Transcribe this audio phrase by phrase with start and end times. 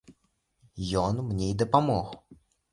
[1.03, 2.19] Ён мне і дапамог.